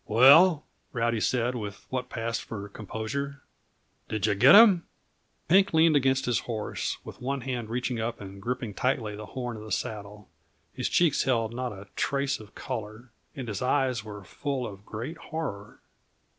[0.07, 3.43] "Well," Rowdy said, with what passed for composure,
[4.09, 4.87] "did you get him?"
[5.47, 9.57] Pink leaned against his horse, with one hand reaching up and gripping tightly the horn
[9.57, 10.27] of the saddle.
[10.73, 14.83] His cheeks held not a trace of color, and his eyes were full of a
[14.83, 15.81] great horror.